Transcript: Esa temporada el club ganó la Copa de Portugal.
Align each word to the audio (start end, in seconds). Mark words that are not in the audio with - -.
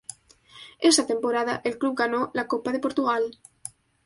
Esa 0.79 1.05
temporada 1.05 1.61
el 1.63 1.77
club 1.77 1.93
ganó 1.95 2.31
la 2.33 2.47
Copa 2.47 2.71
de 2.71 2.79
Portugal. 2.79 3.37